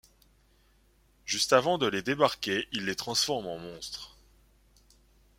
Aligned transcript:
Juste 1.27 1.53
avant 1.53 1.77
de 1.77 1.85
les 1.85 2.01
débarquer, 2.01 2.67
il 2.71 2.85
les 2.85 2.95
transforme 2.95 3.45
en 3.45 3.59
monstres. 3.59 4.17